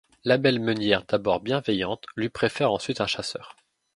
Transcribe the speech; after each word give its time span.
La 0.23 0.39
belle 0.39 0.59
meunière 0.59 1.05
d'abord 1.05 1.41
bienveillante 1.41 2.07
lui 2.15 2.29
préfère 2.31 2.71
ensuite 2.71 3.01
un 3.01 3.05
chasseur. 3.05 3.55